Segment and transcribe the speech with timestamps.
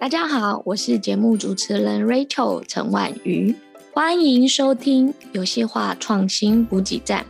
[0.00, 3.54] 大家好，我是节目主持人 Rachel 陈婉瑜，
[3.92, 7.26] 欢迎收听游戏化创新补给站，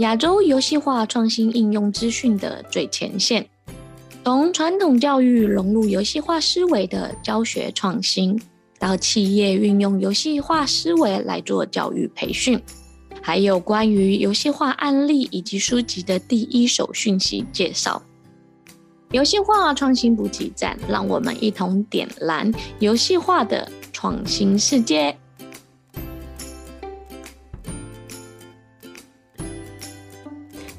[0.00, 3.48] 亚洲游戏化创新应用资讯的最前线，
[4.22, 8.38] 从传统教育融入游戏化思维的教学创新，
[8.78, 12.60] 到企业运用游戏化思维来做教育培训。
[13.22, 18.02] 还有关于游戏化案例以及书籍的第一手讯息介绍。
[19.14, 22.50] 游戏化创新补给站，让我们一同点燃
[22.80, 25.16] 游戏化的创新世界。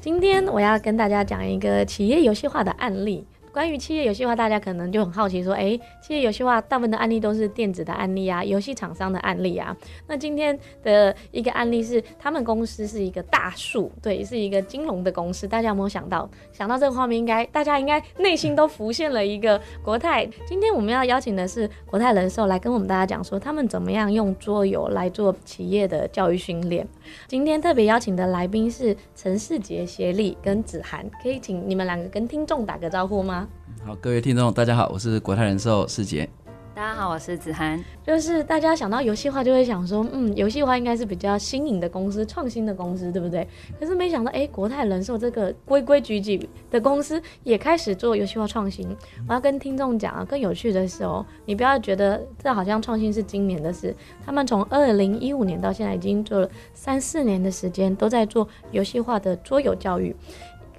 [0.02, 3.26] 今天我要跟大家讲一个企业游戏化的案例。
[3.56, 9.74] 关于企业游戏化，大家可能就很好奇，说，诶，企业游戏化大部分的案例都是电子的案例啊，游戏厂商的案例啊。
[10.06, 15.48] 那今天的一个案例是，他们公司是一个大树，对，是一个金融的公司。
[15.48, 16.28] 大家有没有想到？
[16.52, 20.28] 想到这个画面，应该大家应该内心都浮现了一个国泰。
[20.46, 26.86] 今天我们要邀请的是国泰人寿来跟我们大家讲说，他们怎么样用桌游来做企业的教育训练。
[27.26, 33.45] 今天特别邀请的来宾是陈世杰协力跟子涵，可以请你们两个跟听众打个招呼吗？
[33.86, 36.28] 好，各位听众，大家好，我是国泰人寿世杰。
[36.74, 37.80] 大家好，我是子涵。
[38.04, 43.46] 就是大家想到游戏化，就会想说，嗯，游戏化应该是比较新颖的公司、创新的公司，对不对？
[43.78, 48.88] 可是没想到，哎，国泰人寿这个规规矩矩的公司也开始做游戏化创新。
[49.28, 60.14] 我要跟听众讲啊，更有趣的是哦，你不要觉得这好像创新是今年的事，他们从二零一五年到现在已经做了三四年的时间，都在做游戏化的桌游教育。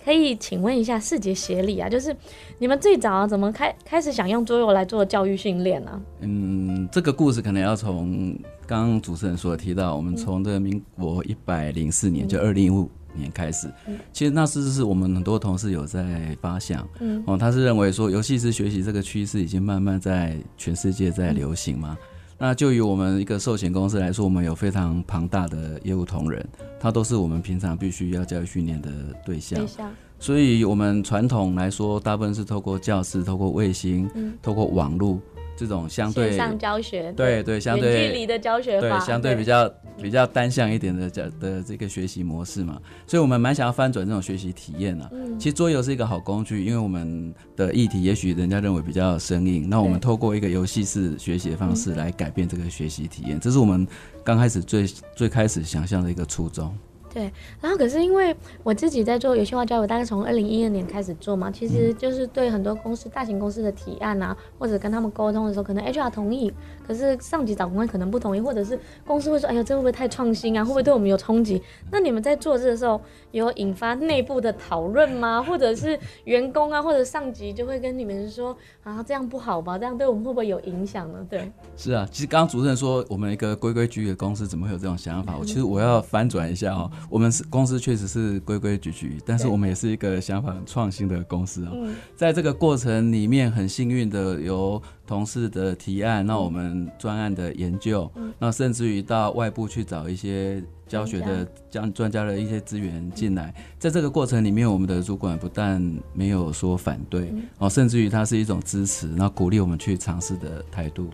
[0.08, 2.16] 可以请问一下世杰协理啊，就是
[2.60, 6.02] 你们最早啊怎么开开始想用桌游来做教育训练呢？
[6.22, 8.34] 嗯，这个故事可能要从
[8.66, 21.98] 刚刚主持人所提到，我们从这个民国一百零四年，嗯、就二零一五年开始，嗯、其实那是是我们很多同事有在发想，嗯，哦，他是认为说游戏式学习这个趋势已经慢慢在全世界在流行嘛。
[22.00, 22.08] 嗯
[22.38, 26.48] 那就以我们一个寿险公司来说，我们有非常庞大的业务同仁，
[26.80, 28.90] 他都是我们平常必须要教育训练的
[29.26, 29.60] 对象。
[29.60, 29.92] 对象。
[30.20, 35.20] 所以，我们传统来说，大部分是透过教室、透过卫星、嗯、透过网络。
[35.58, 39.68] 这种相对教学，对对，相对距离的教学法，对相对比较
[40.02, 45.10] 比较单向一点的教的这个学习模式嘛，所以我们蛮想要翻转这种学习体验啊。
[45.12, 53.88] 嗯，其实桌游是一个好工具，因为我们的议题也许人家认为比较生硬，那我们透过一个游戏式学习的方式来改变这个学习体验，这是我们
[54.24, 54.86] 刚开始最
[55.16, 56.72] 最开始想象的一个初衷。
[57.18, 66.54] 对，然后可是因为我自己在做游戏化教育，大概从二零一二年开始做嘛，其实就是对很多公司、大型公司的提案啊，或者跟他们沟通的时候，可能 HR 同意，
[66.86, 70.64] 可是上级长官可能不同意，或者是公司会说，哎呀，这会不会太创新啊？
[70.64, 71.60] 会不会对我们有冲击？
[71.92, 73.02] 那你们在做这的时候，
[73.32, 75.42] 有引发内部的讨论吗？
[75.42, 79.76] 或者是员工啊，或者上级就会跟你们说，啊，这样不好吧？
[79.76, 81.26] 这样对我们会不会有影响呢？
[81.28, 85.36] 对，是啊，其实刚刚主持人说，我们一个规规矩矩的公司怎么会有这种想法？
[85.36, 86.92] 我其实我要翻转一下哦。
[87.10, 91.72] 我们是公司，确实是规规矩矩，但是我们也是一个想法很创新的公司啊。
[92.16, 103.54] 在这个过程里面，很幸运的有同事的提案，那我们专案的研究，那甚至于到外部去找一些教学的将专家的一些资源进来。
[103.80, 105.82] 在这个过程里面，我们的主管不但
[106.14, 111.10] 没有说反对，哦，甚至于他是一种支持，然后鼓励我们去尝试的态度。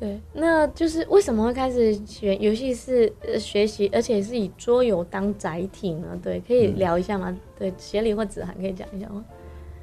[0.00, 6.18] 对，那就是为什么会开始学游戏是学习，而且是以桌游当载体呢？
[6.22, 7.28] 对，可以聊一下吗？
[7.28, 9.22] 嗯、对，协理或子涵可以讲一下吗？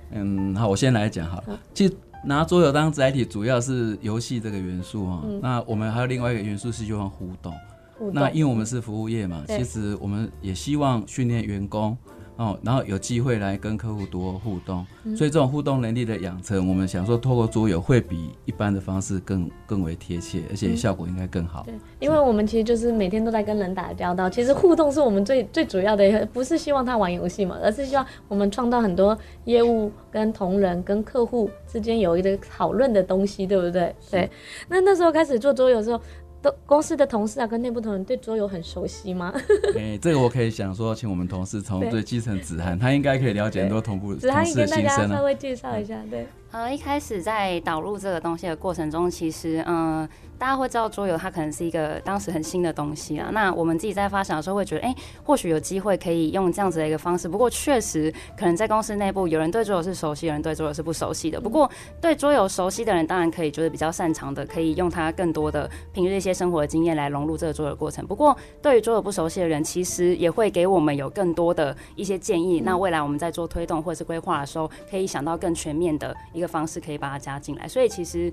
[0.10, 1.44] 嗯，好，我先来讲好了。
[1.46, 1.94] 好，其实
[2.26, 5.22] 拿桌游当载体，主要是游戏这个元素哈。
[5.24, 7.54] 嗯、那我们还有另外一个元素是就像互动。
[8.00, 8.16] 互动。
[8.16, 11.96] 那因为我们是服务业嘛，其实我们也希望训练员工。
[12.38, 21.64] 哦，然后有机会来跟客户多互动，嗯、所以这种互动能力的养成，我们想说，透过桌游会比一般的方式更更为贴切，而且效果应该更好。
[21.64, 33.96] 对，因为我们其实就是每天都在跟人打交道，其实互动是我们最最主要的，不是希望他玩游戏嘛，而是希望我们创造很多业务跟同仁跟客户之间有一个讨论的东西，对不对？
[34.12, 34.30] 对。
[34.70, 36.00] 那那时候开始做桌游的时候。
[36.48, 39.34] 都公司的同事啊，跟内部同仁对桌游很熟悉吗？
[39.76, 44.66] 哎、欸，这个我可以想说，请我们同事从最基层子涵，他应该可以了解很多同步同事的心声啊。
[44.66, 46.26] 子涵，你跟大家稍微介绍一下，对。
[46.52, 50.10] 呃，一开始在导入这个东西的过程中，其实，嗯、呃，
[50.40, 53.30] 大家会知道桌游它可能是一个当时很新的东西啊。
[53.34, 54.96] 那我们自己在发想的时候，会觉得，哎、欸，
[55.26, 57.28] 或许有机会可以用这样子的一个方式。
[57.28, 61.40] 不过，确实可能在公司内部，有人对桌游是熟悉，有人对桌游是不熟悉的。
[61.40, 68.08] 不过，对桌游熟悉的人，当然可以就是比较擅长的，可以用它更多的平日一些生活的经验来融入这个桌游过程。
[68.08, 72.62] 不过，对于桌游不熟悉的人，其实也会给我们有更多的一些建议。
[72.62, 78.32] 那未来我们在做推动或者是规划的时候，可以想到更全面的一个方式，可以把它加进来，所以其实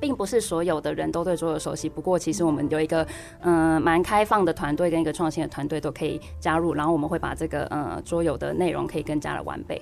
[0.00, 3.06] 并不是所有的人都对桌游熟悉，不过其实我们有一个
[3.40, 9.80] 嗯蛮开放的团队跟一个创新的团队都可以加入，然后我们会把这个嗯桌游的内容可以更加的完备。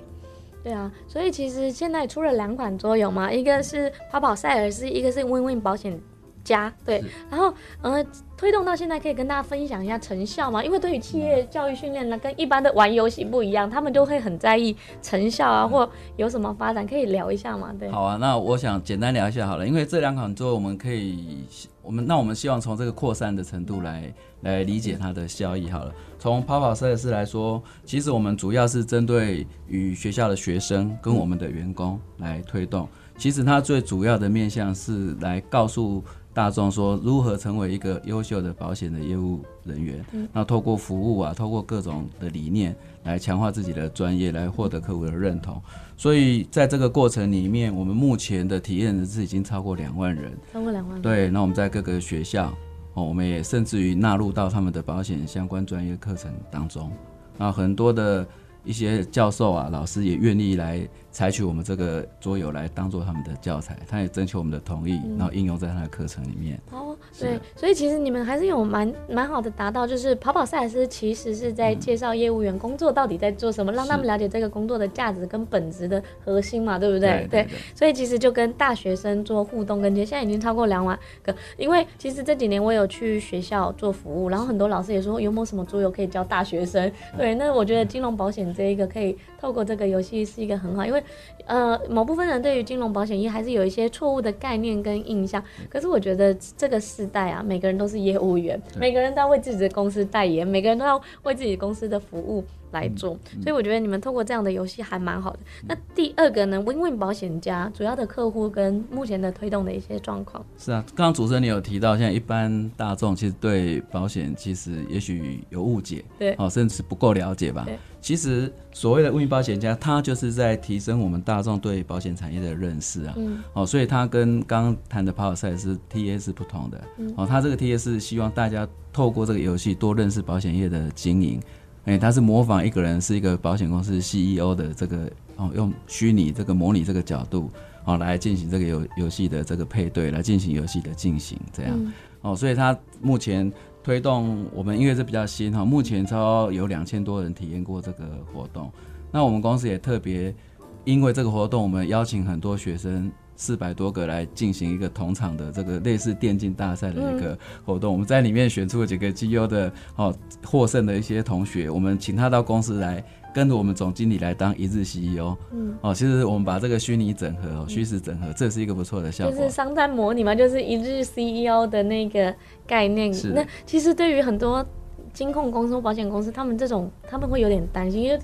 [0.63, 5.99] 对啊，所以其实现在出了两款桌游嘛，一个是跑跑赛尔斯，一个是 Win Win 保险
[6.47, 6.73] 家。
[6.85, 8.05] 对，然后呃。
[8.37, 10.63] 推动到现在，可以跟大家分享一下成效吗？
[10.63, 17.73] 因为对于企业教育训练呢，跟一般的玩游戏不一样，他们就会很在意成效啊，或有什么发展，可以聊一下吗？
[17.79, 17.89] 对。
[17.89, 21.45] 好啊，那我想简单聊一下好了，因为这两款桌我们可以，
[21.81, 25.91] 我们那我们希望从这个扩散的程度来来理解它的效益好了。
[26.19, 36.03] 从跑跑赛尔斯来说，其实我们主要是针对于学校的学生跟我们的员工来推动，其实它最主要的面向是来告诉。
[36.37, 40.05] 大众说如何成为一个优秀的保险的业务人员？
[40.11, 42.75] 嗯，那透过服务啊，透过各种的理念
[43.05, 45.59] 来强化自己的专业，来获得客户的认同。
[45.97, 51.01] 所以在这个过程里面，我们目前的体验人次已经超过两万人，超过两万人。
[51.01, 52.53] 对，那我们在各个学校
[52.93, 56.91] 哦，我们也甚至于纳入到他们的保险相关专业课程当中。
[57.35, 58.23] 那很多的
[58.63, 60.87] 一些教授啊、老师也愿意来。
[61.17, 66.61] 采取我们这个桌游来当做他们的教材，他也征求我们的同意，然后应用在他的课程里面。
[66.71, 77.25] 哦，对，所以其实你们还是有蛮蛮好的达到，就是跑跑赛尔斯其实是在介绍业务员工作到底在做什么，让他们了解这个工作的价值跟本质的核心嘛，对不对？
[77.31, 81.35] 对，对，对，所以其实就跟大学生做互动跟接，现在已经超过两万个。
[81.57, 86.91] 因为其实这几年我有去学校做服务，然后很多老师也说有没有什么桌游可以教大学生？
[87.17, 91.03] 对，那我觉得金融保险这一个可以透过这个游戏是一个很好，因为。
[91.45, 95.41] 呃，某部分人对于金融保险业还是有一些错误的概念跟印象。
[95.69, 103.17] 可是我觉得这个时代啊，每个人都是业务员，每个人都要为自己的公司代言，每个人都要为自己公司的服务来做。
[103.33, 105.39] 嗯、所以我觉得你们透过这样的游戏还蛮好的。
[105.61, 110.45] 嗯、那第二个呢，Win Win 保险家主要的客户跟目前的推动的一些状况。
[110.57, 117.65] 是啊，刚刚主持人你有提到，现在一般大众其实对保险其实也许有误解，对，哦，甚至不够了解吧。
[118.07, 123.13] 对其实所谓的 Win 保险家，他就是在提升我们大众对保险产业的认识啊。
[123.17, 123.43] 嗯。
[123.51, 126.81] 哦，所以他跟刚刚谈的跑跑赛是 TA 是不同的。
[126.99, 127.13] 嗯。
[127.17, 131.37] 哦，他这个 TA 是希望大家透过这个游戏多认识保险业的经营。
[131.83, 137.51] 哎，他是模仿一个人是一个保险公司 CEO 的这个哦，用虚拟这个模拟这个角度
[137.83, 141.73] 哦来进行这个游游戏的这个配对，来进行游戏的进行这样。
[141.75, 141.91] 嗯。
[142.21, 143.51] 哦，所以他目前。
[143.87, 148.03] 推动我们因为这比较新哈，目前超有两千多人体验过这个
[148.33, 148.69] 活动。
[149.13, 150.35] 那我们公司也特别
[150.83, 157.89] 因为这个活动，我们邀请很多学生四百多个来进行一个同场的这个类似电竞大赛的一个活动。
[157.89, 160.13] 我们在里面选出了几个绩优的哦
[160.43, 163.01] 获胜的一些同学，我们请他到公司来。
[163.37, 169.31] 跟着我们总经理来当一日 CEO，嗯，哦，其实我们把这个虚拟整合、虚实整合，这是一个不错的效果。
[169.31, 172.33] 就是商战模拟嘛，就是一日 CEO 的那个
[172.65, 173.13] 概念。
[173.35, 174.65] 那其实对于很多
[175.13, 178.19] 金控公司、保险公司，他们这种他们会有点担心，因为。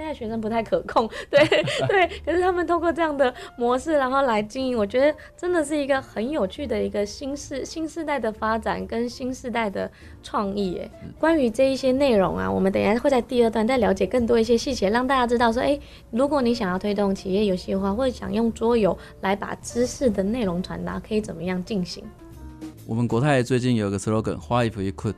[0.00, 1.46] 现在学生不太可控，对
[1.86, 9.90] 对，可是他们通过这样的模式，然后来经营，我觉得真的是一个很有趣的一个新世新世代的发展跟新世代的
[10.22, 10.78] 创意。
[10.78, 15.78] 哎，关于这一些内容啊，我们等一下会在第二段再了解更多一些细节，让大家知道说，哎，
[16.10, 22.02] 如果你想要推动企业游戏化，或者想用桌游来把知识的内容传达，可以怎么样进行？
[22.86, 25.14] 我们国泰最近有一个 slogan，What if we could？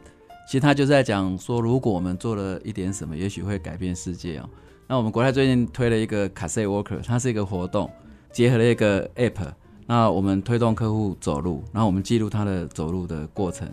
[0.48, 4.50] 其实他就在讲说，如果我们做了一点什么，也许会改变世界哦。
[4.86, 7.90] 那我们国泰最近推了一个 c a s e Worker，它是一个活动，
[8.30, 9.52] 结合了一个 App。
[9.86, 13.68] 那我们推动客户走路，然后我们记录他的走路的过程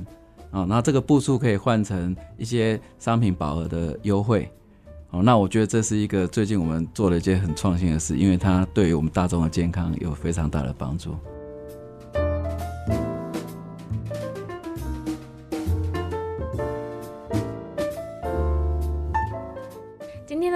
[0.52, 0.66] 啊。
[0.68, 4.50] 那这个步数可以换成一些商品保额的优惠。
[5.12, 11.16] 哦，那我觉得这是一个最近我们做了一件很创新的事，因为它对于我们大众的健康有非常大的帮助。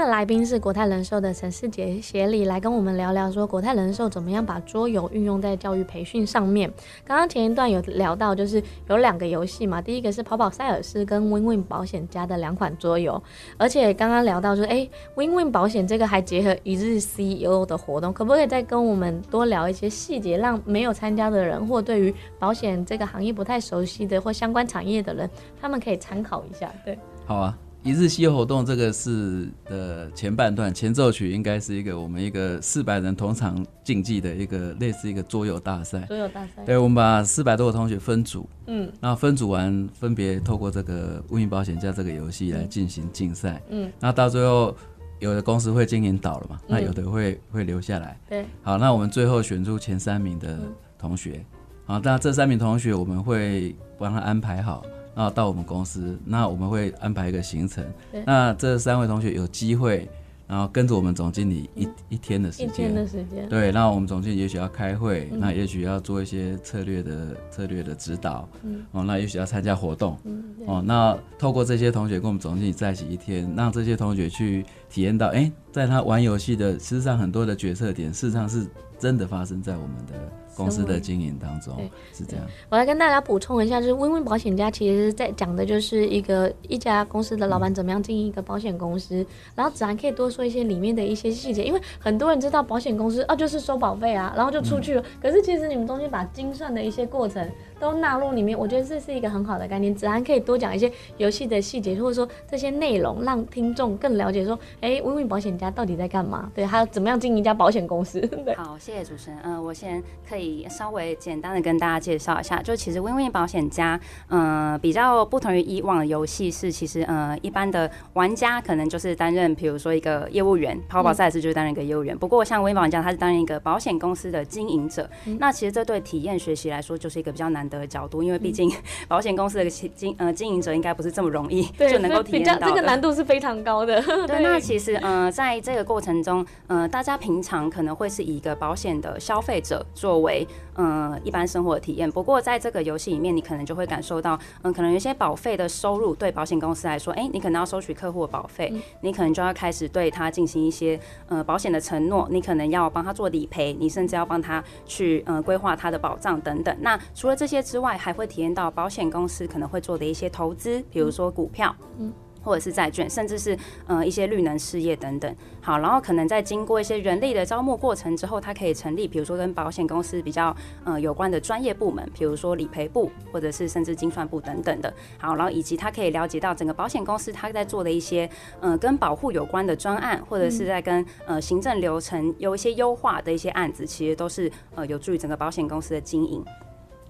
[0.06, 6.72] 来宾是国泰人寿的陈世杰协理，来跟我们聊聊说国泰人寿怎么样把桌游运用在教育培训上面。
[7.06, 13.22] 刚刚前一段有聊到，就是有两个游戏嘛，第一个是跑跑赛尔斯跟 Win Win 保险家的两款桌游，
[13.58, 25.30] 而且刚刚聊到说，哎，Win Win 保险这个还结合一日 CEO 的活动，可不可以再跟我们多聊一些细节，让没有参加的人或对于保险这个行业不太熟悉的或相关产业的人，
[25.62, 26.72] 他们可以参考一下。
[26.84, 27.58] 对，好啊。
[27.84, 36.00] 一日 CEO 活动，这个是呃前半段前奏曲，应该是一个我们一个四百人同场竞技的一个类似一个桌游大赛。
[36.08, 36.64] 桌游大赛。
[36.66, 44.74] 对，我们把四百多个同学分组，嗯，然后分组完，分别透过这个 Win 保险家这个游戏来进行竞赛，嗯，那到最后
[45.20, 48.18] 有的公司会经营倒了嘛，那有的会会留下来。
[48.30, 50.58] 对，好，那我们最后选出前三名的
[50.98, 51.46] 同学，
[51.86, 54.86] 好，那这三名同学我们会帮他安排好，
[55.16, 57.84] 然后到我们公司，那我们会安排一个行程。
[58.26, 60.10] 那这三位同学有机会。
[60.46, 78.68] 然后跟着我们总经理一一天的时间，一天的时间，对，那我们总经理也许要开会，嗯、那也许要做一些策略的策略的指导，嗯，哦，那也许要参加活动，嗯，哦，那透过这些同学跟我们总经理在一起一天，让这些同学去体验到，哎，在他玩游戏的，事实上很多的决策点，事实上是
[79.00, 80.14] 真的发生在我们的。
[80.56, 81.76] 公司的经营当中
[82.14, 97.50] 是这样，我来跟大家补充一下，就是 Win Win 保险家其实在讲的就是一个一家公司的老板怎么样经营一个保险公司，然后子涵可以多说一些里面的一些细节，因为很多人知道保险公司啊就是收保费啊，然后就出去了，嗯、可是其实你们中间把精算的一些过程。
[97.80, 99.94] 都纳入里面，我觉得这是一个很好的概念。
[99.94, 106.50] 子涵可以多讲一些游戏的细节，或者说这些内容，让听众更了解说，哎，Win Win 保险家到底在干嘛？
[106.56, 108.22] 对，还有怎么样经营一家保险公司？
[108.22, 108.56] 对。
[108.56, 109.40] 好，谢谢主持人。
[109.44, 122.16] 嗯、呃，我先可以稍微简单的跟大家介绍一下，就其实 Win Win 保险家，嗯、呃，比较不同于以往的游戏是，其实呃，一般的玩家可能就是担任，比如说一个业务员，跑跑赛事就是担任一个业务员。
[122.16, 125.10] 嗯、不过像 Win Win 保险家，他是担任一个保险公司的经营者。
[125.26, 128.72] 嗯、那其实这对体验学习来说，就是一个比较难得的角度，因为毕竟
[129.08, 134.02] 保险公司的经呃经营者应该不是这么容易就能够体验到，这个难度是非常高的。
[134.28, 140.33] 对，那其实呃在这个过程中，呃大家平常可能会是以一个保险的消费者作为
[140.76, 142.10] 呃一般生活的体验。
[142.12, 156.76] 不过在这个游戏里面，你可能就会感受到，嗯、呃，可能有些保费的收入对保险公司来说，哎、欸，你可能要收取客户的保费，嗯、你可能就要开始对他进行一些呃保险的承诺，你可能要帮他做理赔，你甚至要帮他去呃规划他的保障等等。
[156.82, 162.12] 那除了这些之外，还会体验到保险公司可能会做的一些投资，比如说股票，嗯，
[162.44, 163.58] 或者是债券，甚至是
[163.88, 165.36] 呃一些绿能事业等等。
[165.62, 174.94] 好，然后可能在经过一些人力的招募过程之后，它可以成立，比如说跟保险公司比较呃有关的专业部门，比如说理赔部，或者是甚至精算部等等的。
[175.18, 186.44] 好，然后以及他可以了解到整个保险公司他在做的一些呃跟保护有关的专案，或者是在跟呃行政流程有一些优化的一些案子，其实都是呃有助于整个保险公司的经营。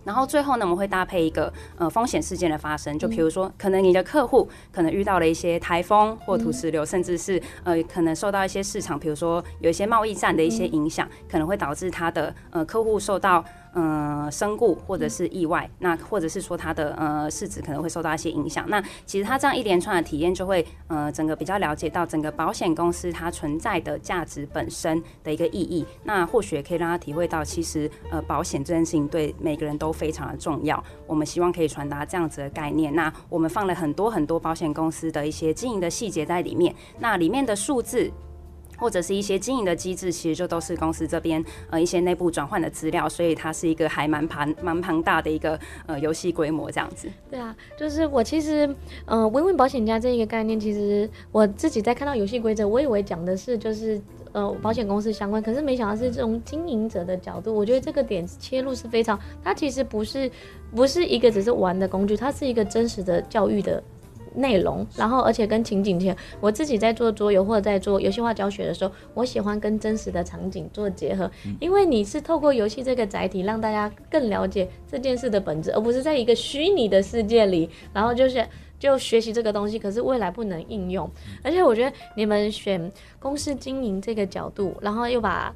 [0.03, 13.43] 然后最后呢，我们会搭配一个呃风险事件的发生，就比如说，可能你的客户可能遇到了一些台风或土石流，甚至是呃可能受到一些市场，比如说有一些贸易战的一些影响，可能会导致他的呃客户受到。
[13.73, 18.69] 呃，身故或者是意外，那或者是说它的呃市值可能会受到一些影响。
[18.69, 25.83] 那其实它这样一连串的体验，就会呃整个比较了解到整个保险公司它存在的价值本身的一个意义。
[26.03, 30.81] 那或许也可以让他体会到，其实呃保险这件事情对每个人都非常的重要。
[31.07, 32.93] 我们希望可以传达这样子的概念。
[32.93, 36.75] 那我们放了很多很多保险公司的一些经营的细节在里面。
[36.99, 38.11] 那里面的数字。
[38.77, 47.07] 或者是一些经营的机制，其实就都是公司这边呃一些内部转换的资料，所以它是一个还蛮庞蛮庞大的一个呃游戏规模这样子。
[47.29, 48.69] 对啊，就是我其实
[49.05, 54.01] 呃 Win Win 保险家这一个概念，其实我自己在看到游戏规则，我以为讲的是就是
[54.31, 60.29] 呃保险公司相关，可是没想到是这种经营者的角度，我觉得这个点切入是非常，它其实不是
[60.75, 63.81] 不是一个只是玩的工具，它是一个真实的教育的。
[64.35, 78.45] 内容，然后而且跟情景贴，我自己在做桌游或者在做游戏化教学的时候，我喜欢跟真实的场景做结合，因为你是透过游戏这个载体，让大家更了解这件事的本质，而不是在一个虚拟的世界里，然后就是
[78.79, 81.09] 就学习这个东西，可是未来不能应用。
[81.43, 85.53] 而且我觉得你们选公司经营这个角度，然后又把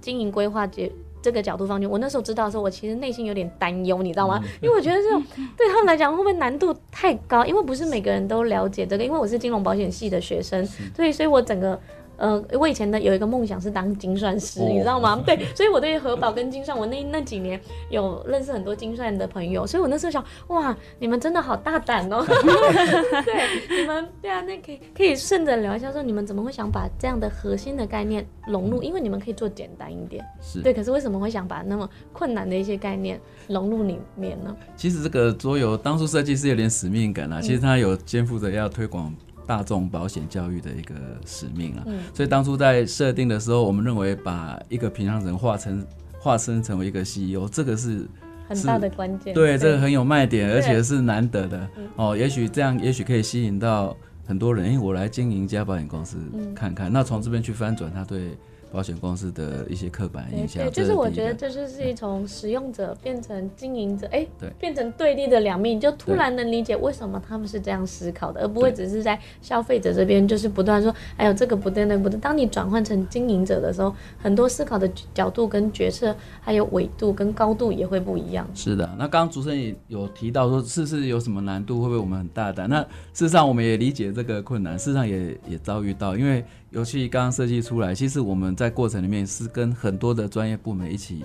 [0.00, 0.90] 经营规划结。
[1.22, 4.42] 这个角度放进，我那时候知道的时候，我其实内心有点担忧，你知道吗？
[4.60, 5.22] 因为我觉得这种
[5.56, 7.44] 对他们来讲会不会难度太高？
[7.44, 11.78] 因为不是每个人都了解这个，因为我是金融保险系的学生，所以所以我整个。
[12.18, 15.18] 呃，我以前的有一个梦想是当精算师，你知道吗？
[15.24, 17.58] 对，所以我对核保跟精算，我那那几年
[17.90, 22.22] 有认识很多精算的朋友，所以我那时候想，哇，你们真的好大胆哦！
[23.24, 28.82] 对，你们对啊，那可以可以顺着聊一下，说你们怎么会想把这样的核心的概念融入？
[28.82, 34.56] 因为你们可以做简单一点，是对，可是为什么会想把那么困难的一些概念融入里面呢？
[34.76, 39.14] 其实这个桌游当初设计是有点使命感啊，其实它有肩负着要推广。
[39.48, 45.82] 大众保险教育的一个使命啊，嗯、所以当初在设定的时候，我们认为把一个平常人化成
[46.20, 48.06] 化身成为一个 CEO，这个是
[48.46, 49.32] 很大的关键。
[49.32, 52.14] 对，对这个很有卖点，而且是难得的哦。
[52.14, 54.74] 也许这样，也许可以吸引到很多人。
[54.74, 56.18] 哎，我来经营一家保险公司
[56.54, 56.90] 看看。
[56.90, 58.36] 嗯、那从这边去翻转他对
[58.70, 60.62] 保险公司的一些刻板印象。
[60.64, 72.18] 对，就是我觉得这就是一从使用者变成经营者，哎，对，变成对立的两面，就突然能理解为什么他们是这样思考的，而不会只是在消费者这边就是不断说，哎呦这个不对那个不对。
[72.20, 78.48] 当你转换成经营者的时候，很多思考的角度跟决策还有纬度跟高度也会不一样。
[78.54, 81.80] 是的，那刚刚主持人也有提到说，是不是有什么难度？
[81.80, 82.68] 会不会我们很大胆？
[82.68, 82.80] 那
[83.12, 86.44] 事实上我们也理解这个困难，事实上也也遭遇到，因为。
[86.70, 91.24] 游戏刚刚设计出来，其实我们在过程里面是跟很多的专业部门一起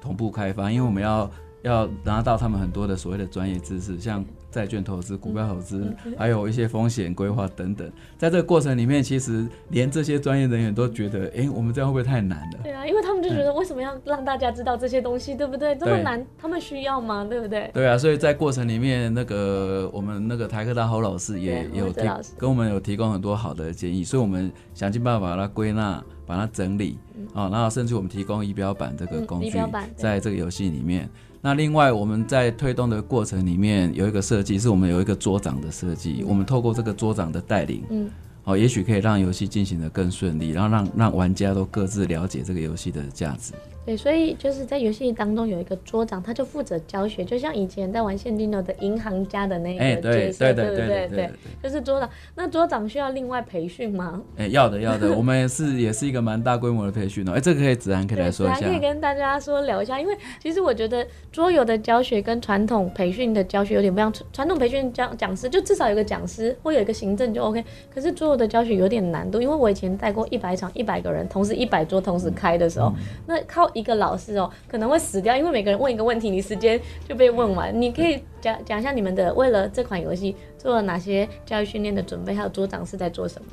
[0.00, 7.90] 同步开发，因为我们要要拿到他们很多的所谓的专业知识，像债券投资、股票投资，还有一些风险规划等等。
[8.18, 12.58] 在这个过程里面，其实连这些专业人员都觉得，哎、欸，我们这样会不会太难了？
[12.62, 15.74] 对啊，因为他们就觉得，为什么要让大家知道这些东西，对不对？
[15.76, 17.24] 这么难，他们需要吗？
[17.24, 17.70] 对不对？
[17.72, 22.02] 对啊，所以在过程里面，那个我们那个台科大侯老师也有提
[22.36, 26.98] 跟我们有提供很多好的建议，所以我们想尽办法把它归纳、把它整理
[27.32, 29.58] 啊，然后甚至我们提供仪表板这个工具，
[29.96, 31.08] 在这个游戏里面。
[31.42, 36.22] 那另外，我们在推动的过程里面有一个设计，是我们有一个桌长的设计。
[36.26, 38.10] 我们透过这个桌长的带领，嗯，
[38.42, 43.54] 好，也许可以让游戏进行的更顺利，然后让让玩家都各自了解这个游戏的价值。
[43.90, 51.26] 对，所以就是在游戏当中有一个桌长，他就负责教学，就像以前在玩现金流的银行家的那个角色，欸、对，对，对，对，对不对？
[51.26, 51.30] 对，
[51.60, 52.08] 就是桌长。
[52.36, 54.22] 那桌长需要另外培训吗？
[54.38, 55.12] 哎、欸，要的，要的。
[55.12, 57.32] 我们是也是一个蛮大规模的培训哦。
[57.32, 60.00] 哎、欸，这个可以子涵可以来说一下，可以跟大家说聊一下。
[60.00, 64.12] 因为其实我觉得桌游的教学跟传统培训的教学有点不一样。
[64.32, 67.64] 传统培训讲讲师就至少有个讲师或有一个行政就 OK。
[67.92, 72.94] 可是桌游的教学有点难度，因为我以前带过一百场，一百个人同时一百桌同时开的时候，嗯、
[73.26, 74.50] 那靠一个老师哦。
[74.68, 77.78] 可能会死掉，因为每个人问一个问题，你时间就被问完。
[77.80, 83.48] 你可以讲讲一下你们的为了这款游戏做了哪些教育训练的准备，还有桌长是在做什么？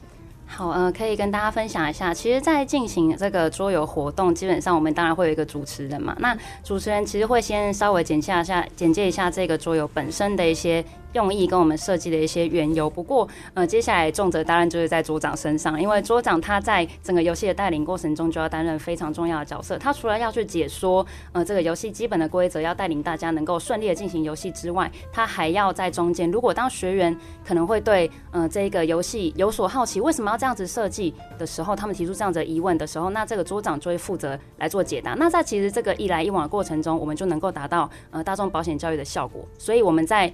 [0.49, 2.13] 好，呃，可以跟大家分享一下。
[2.13, 6.15] 其实，在进行这个桌游活动，基本上我们当然会有一个主持人嘛。
[6.19, 10.83] 那主持人其实会先稍微简介一下，简介一下这个桌游本身的一些。
[11.13, 19.77] 用意跟我们设计的一些缘由，不过呃，接下来重责当然就是在桌长身上，因为桌长他在整个游戏的带领过程中就要担任非常重要的角色。
[19.77, 27.15] 他除了要去解说呃这个游戏基本的规则，要带领大家能够顺利的进行游戏之外，他还要在中间，如果当学员
[27.45, 35.13] 可能会对呃这个游戏有所好奇，为什么要这样子设计的时候，他们提出这样子的疑问的时候，那这个桌长就会负责来做解答。
[35.13, 39.43] 那在其实这个一来一往的过程中，我们就能够达到呃大众保险教育的效果。
[39.57, 40.33] 所以我们在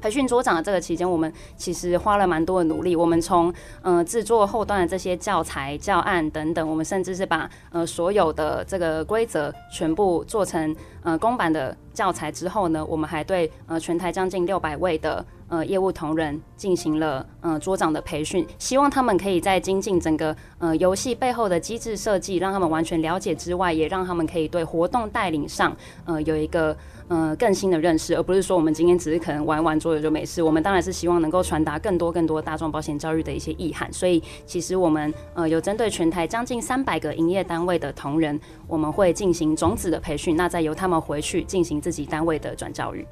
[0.00, 2.96] 培训桌长的这个期间，我们其实花了蛮多的努力。
[2.96, 26.76] 我们从呃制作后端的这些教材、教案等等，我们甚至是把呃所有的这个规则全部做成呃公版的教材之后呢，我们还对呃全台将近六百位的呃业务同仁进行了呃桌长的培训，希望他们可以在精进整个呃游戏背后的机制设计，让他们完全了解之外，也让他们可以对活动带领上呃有一个。
[27.10, 30.40] 呃，更新的认识，而不是说我们今天只是可能玩玩桌游就没事。
[30.40, 33.92] 我们当然是希望能够传达更多更多大众保险教育的一些意涵。
[33.92, 43.04] 所以，其实我们呃有针对全台将近三百个营业单位的同仁，我们会进行种子的培训，那再由他们回去进行自己单位的转教育。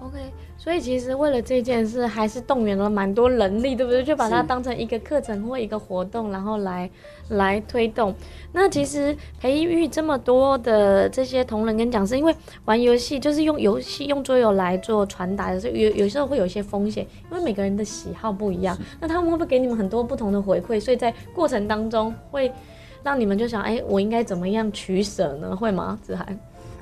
[0.00, 0.16] OK。
[0.62, 4.04] 所以其实为了这件事，还是动员了蛮多人力，对不对？
[4.04, 6.90] 就把它当成一个课程或一个活动，然后来
[7.30, 8.14] 来推动。
[8.52, 18.76] 那其实培育这么多的这些同仁跟讲师，因为玩游戏就是用游戏用桌游来做传达的所以，有有时候会有一些风险，因为每个人的喜好不一样。
[19.00, 20.78] 那他们会不会给你们很多不同的回馈？
[20.78, 22.52] 所以在过程当中会
[23.02, 25.56] 让你们就想，哎，我应该怎么样取舍呢？
[25.56, 25.98] 会吗？
[26.02, 26.38] 子涵？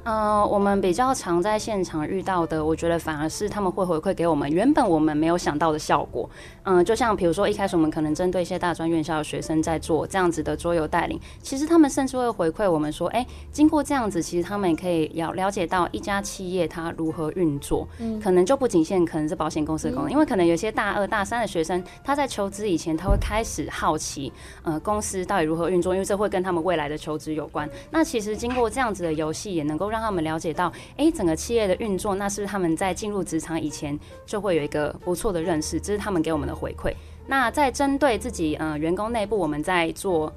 [0.09, 6.27] 呃，我们比较常在现场遇到的，我觉得反而是他们会回馈给我们原本我们没有想到的效果。
[6.63, 27.69] 嗯、呃，就像比如说一开始我们可能针对一些大专院校的学生在做这样子的桌游带领，其实他们甚至会回馈我们说，哎，经过这样子，其实他们也可以要了解到一家企业它如何运作，嗯，可能就不仅限可能是保险公司的功能，嗯、因为可能有些大二大三的学生他在求职以前，他会开始好奇，呃，公司到底如何运作，因为这会跟他们未来的求职有关。
[27.91, 36.95] 那其实经过这样子的游戏，也能够让让他们了解到，哎，整个企业的运作，那是是他们在进入职场以前就会有一个不错的认识，这是他们给我们的回馈。
[37.27, 40.33] 那在针对自己呃员工内部，我们在做。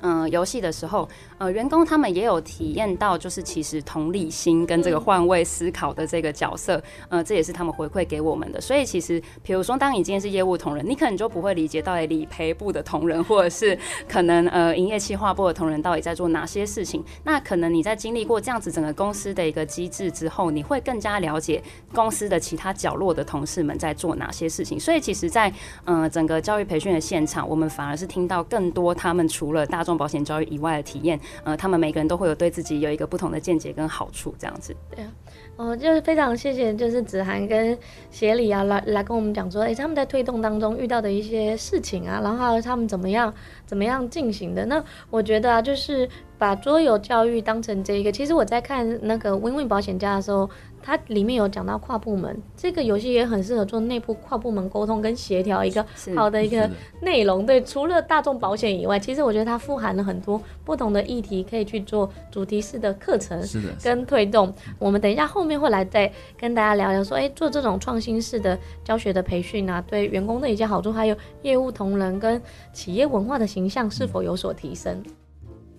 [0.00, 8.60] 嗯，游戏的时候，呃，员工他们也有体验到，就是其实同理心跟这个换位思考的这个角色，呃，这也是他们回馈给我们的。
[8.60, 17.02] 所以其实，比如说，当你今天是业务同仁，你可能就不会理解到底理赔部的同仁，或者是可能呃营业企划部的同仁到底在做哪些事情。
[17.24, 21.62] 那可能你在经历过这样子整个公司的一个机制之后，你会更加了解
[21.94, 24.78] 公司的其他角落的同事们在做哪些事情。
[24.78, 25.52] 所以其实在，在
[25.84, 34.76] 呃整个教育培训的现场，我们反而是听到更多他们除了大众保险教育以外的体验，呃，他们每个人都会有对自己有一个不同的见解跟好处，这样子。
[34.90, 35.10] 对啊。
[35.56, 37.78] 哦，就是非常谢谢，就是子涵跟
[38.10, 43.32] 协理啊，来来跟我们讲说，诶、他们在推动当中遇到的一些事情啊，然后他们怎么样
[43.64, 44.66] 怎么样进行的。
[44.66, 50.50] 那我觉得啊，就是把桌游教育当成这一个，其实我在看那个 WinWin 保险家的时候。
[50.86, 56.70] 它里面有讲到跨部门，这个游戏也很适合做内部跨部门沟通跟协调一个好的一个
[57.02, 57.44] 内容。
[57.44, 64.54] 对，除了大众保险以外，其实我觉得它富含了很多不同的议题，可以去做主题式的课程，是的，跟推动。
[64.78, 72.40] 我们等一下后面会来再跟大家聊聊，说，哎，做这种创新式的教学的培训啊，对员工的一些好处，还有业务同仁跟
[72.72, 75.02] 企业文化的形象是否有所提升。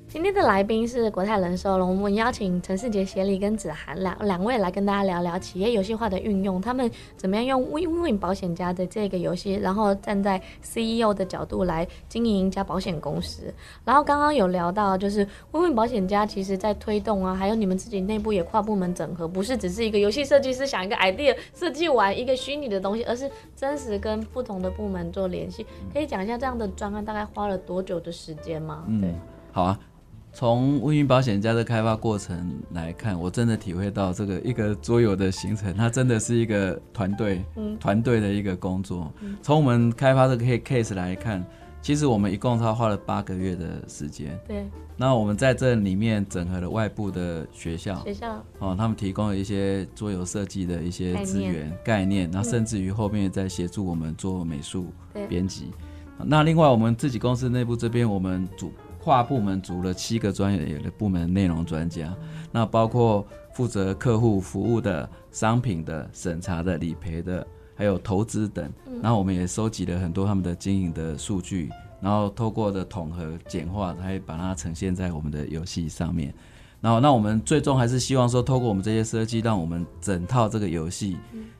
[0.10, 13.54] 今天的来宾是国泰人寿了，我们邀请陈世杰协理跟子涵两两位来跟大家聊聊企业游戏化的运用，他们怎么样用 WinWin 保险家的这个游戏，然后站在 CEO 的角度来经营一家保险公司。
[13.84, 25.66] 然后刚刚有聊到，就是 WinWin 保险家其实在推动啊，还有你们自己内部也跨部门整合，不是只是一个游戏设计师想一个 idea 设计完一个虚拟的东西，而是真实跟不同的部门做联系。
[25.94, 28.86] 可以讲一下这样的专案大概花了多久的时间吗？
[28.88, 29.14] 嗯，对，
[29.52, 29.78] 好啊。
[30.38, 37.44] 从 WinWin 保险家的开发过程来看，我真的体会到这个一个桌游的形成，它真的是一个团队，
[37.80, 39.12] 团队的一个工作。
[39.42, 41.44] 从我们开发这个 case 来看，
[41.82, 44.40] 其实我们一共他花了八个月的时间。
[44.48, 44.68] 对。
[44.96, 54.94] 那我们在这里面整合了外部的学校，学校哦，他们提供了一些桌游设计的一些资源概念，那甚至于后面在协助我们做美术
[55.28, 55.72] 编辑。
[56.24, 58.72] 那另外我们自己公司内部这边，我们组。
[59.08, 62.14] 跨部门组了七个专业的部门内容专家，
[62.52, 68.70] 那包括负责客户服务的、商品的、审查的、理赔的，还有投资等。
[69.02, 71.70] 然后我们也收集了很多他们的经营的数据，
[72.02, 76.34] 然后透过的统合简化，才把它呈现在我们的游戏上面。
[76.82, 81.16] 然后，那我们最终还是希望说，透过我们这些设计，让我们整套这个游戏，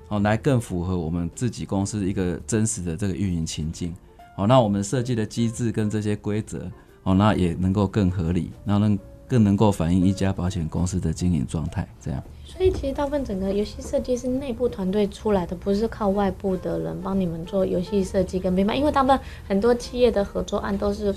[0.10, 3.96] 哦，来更符合我们自己公司一个真实的这个运营情境。
[4.36, 6.70] 好，那我们设计的机制跟这些规则。
[7.08, 12.22] 哦，那也能够更合理，那能更能够反映一家保险公司的经营状态，这样。
[12.46, 19.18] 所以其实大部分整个游戏设计是内部团队出来的，不是靠外部的人帮你们做游戏设计跟编排，因为大部分
[19.48, 21.16] 很多企业的合作案都是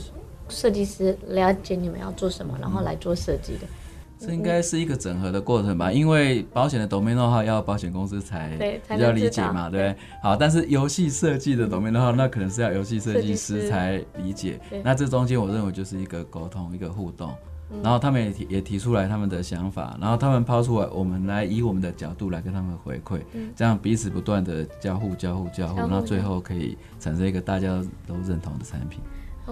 [0.48, 3.66] 设计师了解你们要做什么，然后来做设计的。
[4.20, 8.50] 这应该是一个整合的过程吧，因为保险的 domain know-how 要保险公司才
[8.87, 14.61] 比较理解嘛，对，对，好，但是游戏设计的 domain know-how 那可能是要游戏设计师才理解。
[14.85, 17.35] 那这中间我认为就是一个沟通，一个互动，
[17.83, 23.20] 然后他们也提也提出来他们的想法，然后他们抛出来，我们来以我们的角度来跟他们回馈，
[23.56, 27.68] 这样彼此不断的交互、交互、交互，然后最后可以产生一个大家
[28.06, 29.00] 都认同的产品。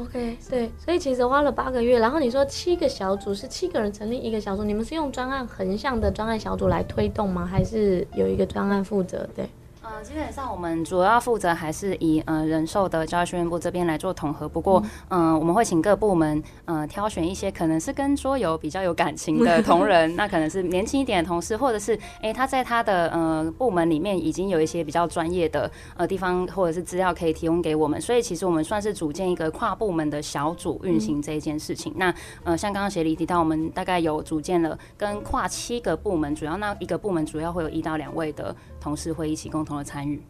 [0.01, 7.45] OK，对，所以其实花了八个月，然后你说七个小组是七个人成立一个小组，你们是用专案横向的专案小组来推动吗？
[7.45, 9.29] 还是有一个专案负责？
[9.35, 9.49] 对。
[9.91, 14.47] 呃，基本上我们主要负责还是以呃人寿的教育训练部这边来做统合。
[14.47, 27.99] 不过，嗯、呃，我们会请各部门呃挑选一些可能是跟桌游比较有感情的同 仁，那可能是年轻一点的同事，或者是哎、欸、他在他的呃部门里面已经有一些比较专业的呃地方或者是资料可以提供给我们。
[27.99, 31.91] 所以其实我们算是组建一个跨部门的小组运行这一件事情。
[31.95, 40.21] 嗯、那呃像刚刚协理提到，我们大概有组建了跟跨七个部门，主要那一个部门主要会有一到两位的同事会一起共同参与。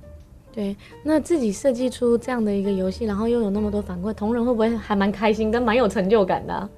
[0.53, 6.69] 对，那自己设计出这样的一个游戏，然后又有那么多反馈，同仁会不会还蛮开心，跟蛮有成就感的？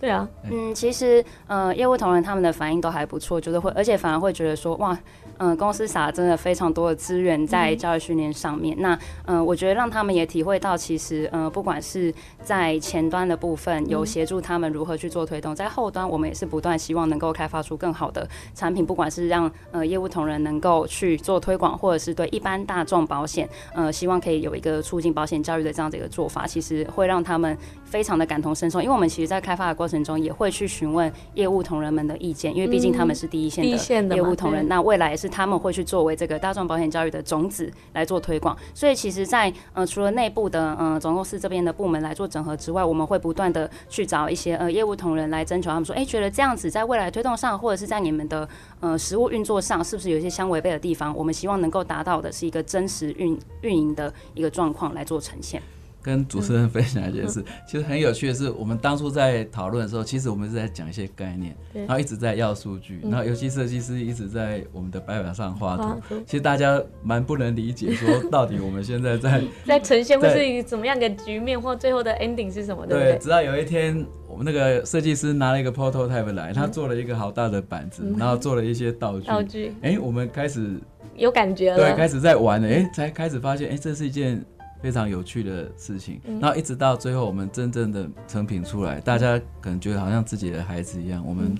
[0.00, 4.98] 对啊，嗯，其实呃，业务同仁他们的反应都还不错，觉得会，而且反而会觉得说，哇。
[5.38, 8.76] 嗯、呃，公司撒了真的非常多的资源在教育训练上面。
[8.78, 8.94] 嗯、那，
[9.26, 28.80] 嗯、呃，我觉得让他们也体会到，其实，呃，不管是在前端的部分有协助他们如何去做推动，嗯、在后端我们也是不断希望能够开发出更好的产品，不管是让呃业务同仁能够去做推广，或者是对一般大众保险，呃，希望可以有一个促进保险教育的这样的一个做法，其实会让他们非常的感同身受。
[28.80, 35.24] 因为我们其实，在开发的过程中也会去询问业务同仁们的意见，因为毕竟他们是第一线的业务同仁，那未来也是。
[35.34, 51.12] 他们会去作为这个大众保险教育的种子来做推广，所以其实在，在呃除了内部的呃总公司这边的部门来做整合之外，我们会不断的去找一些呃业务同仁来征求他们说，哎，觉得这样子在未来推动上，或者是在你们的呃实务运作上，是不是有一些相违背的地方？
[51.16, 55.60] 我们希望能够达到的是一个真实运运营的一个状况来做呈现。
[56.04, 66.14] 跟主持人分享一件事， 其实很有趣的是，我们当初在讨论的时候，其实我们是在讲一些概念，然后一直在要数据，然后游戏设计师一直在我们的白板上画图。
[66.26, 72.86] 其实大家蛮不能理解，说到底我们现在在 在呈现会是一个怎么样的局面，或最后的 ending 是什么？
[72.86, 73.18] 对不对？
[73.18, 79.26] 直到有一天，我们那个设计师拿了一个 prototype 来，他做了一个好大的板子，然后做了一些道具。
[79.26, 79.72] 道具。
[79.80, 80.78] 哎，我们开始
[81.16, 82.68] 有感觉了，对，开始在玩了。
[82.68, 84.44] 哎，才开始发现，哎，这是一件。
[84.84, 91.24] 非常有趣的事情，然后一直到最后，我们真正的成品出来，大家可能觉得好像自己的孩子一样。
[91.26, 91.54] 我们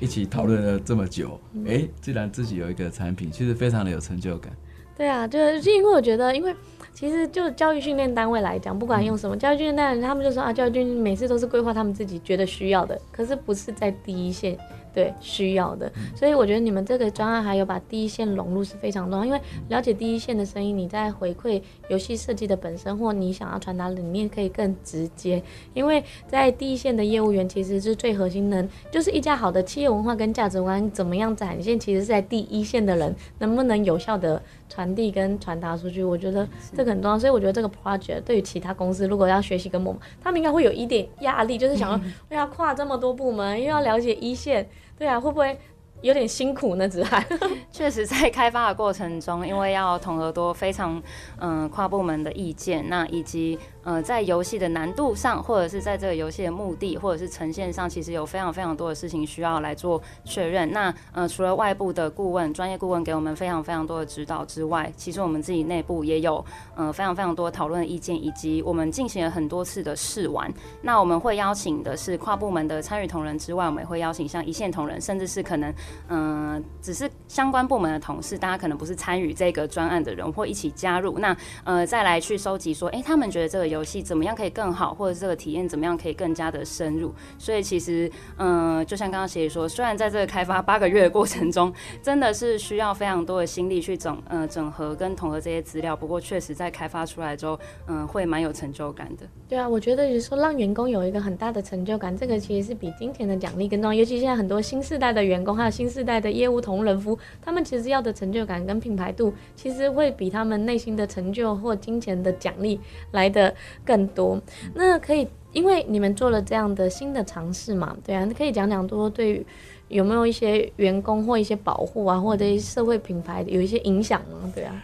[0.00, 4.50] 一起讨论了这么久，哎，既然自己有一个产品，其实非常的有成就感。
[4.96, 6.56] 对啊，就是因为我觉得，因为
[6.94, 14.56] 其实就教育训练单位来讲，不管用什么教育训练单位，他们就说啊，教育训练每次都是规划他们自己觉得需要的，可是不是在第一线。
[14.94, 25.42] 对，需要的，所以我觉得你们这个专案还有把第一线融入是非常重要，因为了解第一线的声音，你在回馈游戏设计的本身，或你想要传达理念可以更直接。
[25.72, 37.18] 因为在第一线的业务员其实是最核心的，就是一家好的企业文化跟价值观怎么样展现，其实是在第一线的人能不能有效的传递跟传达出去，我觉得这个很重要。
[37.18, 44.66] 所以我觉得这个 project 对于其他公司如果要学习跟我们，他们应该会有一点压力，就是想要要跨这么多部门，又要了解一线。
[44.98, 45.58] 对啊，会不会
[46.00, 46.88] 有点辛苦呢？
[46.88, 47.22] 子涵，
[47.70, 50.96] 确实，在开发的过程中，因为要统合多非常
[51.38, 53.58] 嗯、呃、跨部门的意见，那以及。
[53.84, 60.70] 呃，在游戏的难度上，或者是在这个游戏的目的，或者是呈现上，其实有非常非常多的事情需要来做确认。
[60.72, 66.44] 那呃，除了外部的顾问、专业顾问给我们非常非常多的指导之外，其实我们自己内部也有
[66.76, 70.52] 呃非常非常多讨论意见，以及我们进行了很多次的试玩。
[70.82, 75.74] 那我们会邀请的是跨部门的参与同仁之外，我们也会邀请像一线同仁，甚至是可能
[76.08, 81.18] 嗯、只是相关部门的同事，大家可能不是参与这个专案的人，会一起加入。
[81.18, 83.72] 那呃，再来去收集说，哎，他们觉得这个。
[83.72, 87.10] 游戏怎么样可以更好，或者这个体验怎么样可以更加的深入？
[87.38, 95.96] 所以其实，嗯、就像刚刚协理说，虽然在这个开发八个月的过程中，真的是需要非常多的心力去整，呃，整合跟统合这些资料。
[95.96, 99.26] 不过，确实在开发出来之后，嗯、会蛮有成就感的。
[99.48, 103.98] 对啊，我觉得就是说让员工有一个很大的成就感，这个其实是比金钱的奖励更重要。
[103.98, 112.80] 尤其现在很多新世代的员工，还有新世代的业务同仁夫，他们其实要的成就感跟品牌度，其实会比他们内心的成就或金钱的奖励
[113.10, 113.54] 来的。
[113.84, 114.40] 更多，
[114.74, 119.46] 那可以，因为你们做了这样的新的尝试嘛，对啊，你可以讲讲多对于
[119.88, 124.50] 有没有一些员工或一些保护啊，或者社会品牌有一些影响吗？
[124.54, 124.74] 对啊，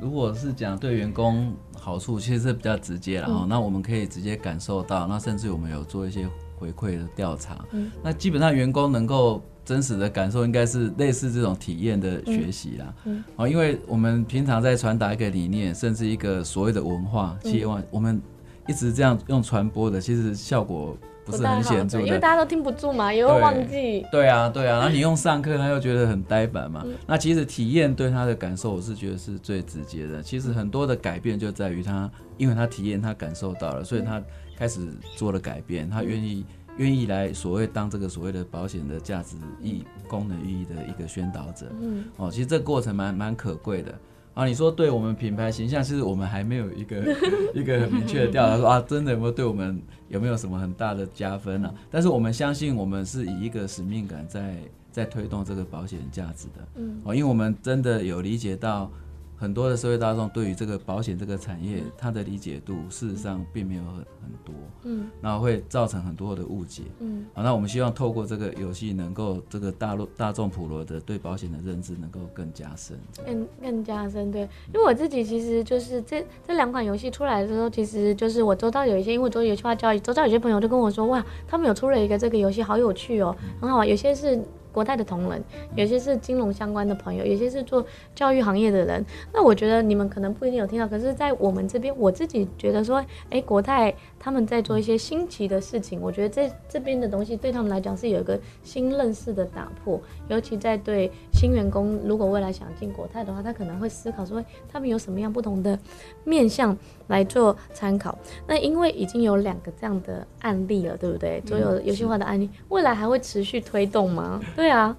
[0.00, 9.42] 如果是讲对员工好处，其实是比较直接了哈，嗯、那我们可以直接感受到，那甚至我们有做一些回馈的调查，嗯、那基本上员工能够。
[9.64, 18.20] 真实的感受应该是类似这种体验的学习啦，嗯，哦、嗯，因为我们平常在传达一个理念，甚至一个所谓的文化，希望、嗯、我们
[18.68, 24.04] 一直这样用传播的，其实效果不是很显著的，因为大家都听不住嘛，也会忘记。
[24.12, 26.82] 对啊，对啊，然后你 用上课，他又觉得很呆板嘛。
[26.84, 30.22] 嗯、那其实体验对他的感受，我是觉得是最直接的。
[30.22, 34.22] 其实很多的改变就在于他，因为他体验，他感受到了，所以他
[34.58, 36.44] 开始做了改变，他愿意。
[36.76, 43.94] 愿意来所谓当这个所谓的保险的价值意功能意义的一个宣导者，嗯，哦，其实这个过程蛮蛮可贵的
[44.34, 44.44] 啊。
[44.46, 47.04] 你说对我们品牌形象，其实我们还没有一个
[47.54, 51.68] 一个很明确的调查，说啊，真的有没有对我们有没有什么很大的加分呢？
[51.68, 51.74] 啊？
[51.90, 54.56] 但是我们相信，我们是以一个使命感在
[54.90, 58.90] 在推动这个保险价值的，嗯，哦，因为我们真的有理解到。
[59.36, 74.42] 很多的社会大众对于这个保险这个产业，它的理解度事实上并没有很很多，嗯，然后会造成很多的误解，嗯，好，那我们希望透过这个游戏，能够这个大陆大众普罗的对保险的认知能够更加深，更更加深，对，
[74.72, 84.40] 因为我自己其实就是这这两款游戏出来的时候，其实就是我周遭有一些，因为我做游戏化教育，周遭有些朋友就跟我说，哇，他们有出了一个这个游戏，好有趣哦，很好玩，有些是。
[84.74, 85.42] 国泰的同仁，
[85.76, 89.04] 有些是金融相关的朋友，有些是做教育行业的人。
[89.32, 96.00] 那我觉得你们可能不一定有听到，可是，在我们这边，我自己觉得说，哎，国泰他们在做一些新奇的事情。
[96.00, 105.78] 我觉得这这边的东西对他们来讲是有一个新认识的打破，尤其在对新员工，如果未来想进国泰的话，他可能会思考说，他们有什么样不同的
[106.24, 106.76] 面向
[107.08, 108.18] 来做参考。
[108.46, 111.42] 那因为已经有两个这样的案例了，对不对？
[111.46, 114.40] 所有游戏化的案例，未来还会持续推动吗？
[114.56, 114.96] 对啊，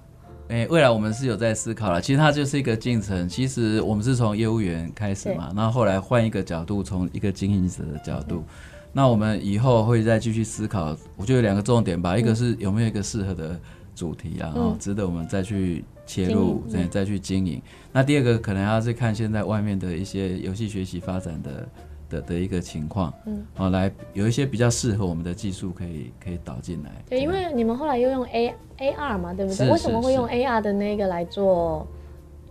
[0.48, 2.00] 哎、欸，未来我们是有在思考了。
[2.00, 3.28] 其实它就是一个进程。
[3.28, 8.44] 其实我们是从业务员开始嘛，那后后来换一个角度，从一个经营者的角度。
[8.92, 10.96] 那我们以后会再继续思考。
[11.16, 13.58] 我觉得有两个重点吧，一个是有没有一个适合的
[13.96, 17.60] 主题啊，值得我们再去切入，再再去经营。
[17.92, 21.68] 那第二个可能要是看现在外面的一些游戏学习发展的
[22.10, 26.90] 的的一个情况，嗯，好，来有一些比较适合我们的技术可以可以导进来。
[27.08, 29.70] 对，因为你们后来又用 A A R 嘛，对不对？
[29.70, 31.86] 为什么会用 A R 的那个来做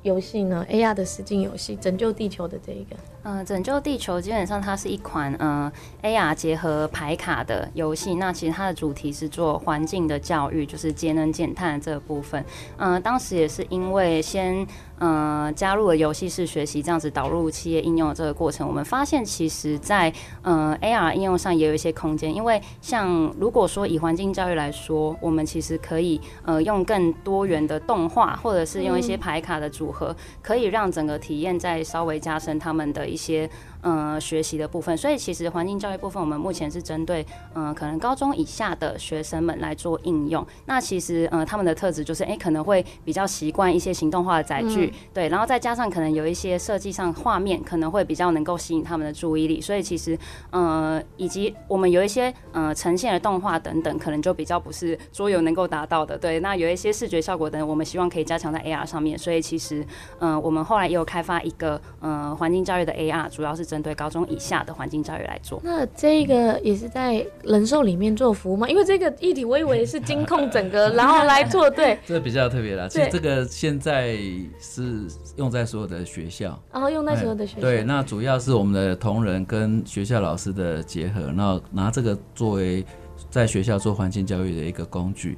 [0.02, 2.96] 游戏呢？A R 的实境游戏，拯救地球的这一个。
[3.28, 8.14] 嗯、呃，拯救地球基本上它是一款嗯、呃、AR 结合牌卡的游戏。
[8.16, 12.40] 那其实它的主题是做环境的教育，就是节能减碳这个部分。
[12.78, 14.56] 嗯、呃，当时也是因为先
[15.00, 22.32] 嗯、呃、加入了游戏式学习这样子导入企业应用的这个过程，我们发现其实在嗯、呃、AR 应用上也有一些空间。
[22.32, 23.10] 因为像
[23.40, 33.15] 如果说以环境教育来说，我们其实可以呃用更多元的动画，或者是用一些牌卡的组合，可以让整个体验再稍微加深他们的。
[33.16, 33.50] 一些
[33.86, 40.46] 呃学习的部分，所以其实环境教育部分，我们目前是针对嗯、呃、可能高中以下的学生们来做应用。
[40.66, 50.18] 那其实呃他们的特质就是哎、欸、可能会比较习惯一些行动化的载具，嗯、对，然后再加上可能有一些设计上画面可能会比较能够吸引他们的注意力，所以其实
[50.50, 56.18] 呃以及我们有一些呃呈现的动画等等，可能就比较不是桌游能够达到的。
[56.18, 59.16] 对，那有一些视觉效果等，我们希望可以加强在 AR 上面。
[59.18, 59.82] 所以其实
[60.20, 65.60] 嗯、呃、我们后来也有开发一个呃环境教育的 AR 主要是针对高中以下的环境教育来做。
[65.64, 68.68] 那这个也是在人寿里面做服务吗？
[68.70, 71.70] 因为这个议题我以为是监控整个， 然后来做。
[71.70, 72.88] 对，这比较特别啦。
[72.88, 74.18] 其实这个现在
[74.60, 77.62] 是用在所有的学校，然后用在所有的学校。
[77.62, 82.86] 对，那主要是我们的同仁跟学校老师的结合，然后拿这个作为
[83.30, 85.38] 在学校做环境教育的一个工具。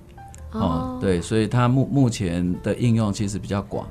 [0.52, 3.88] 哦，对，所以它目目前的应用其实比较广。